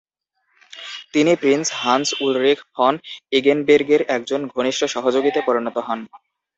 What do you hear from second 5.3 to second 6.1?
পরিণত হন।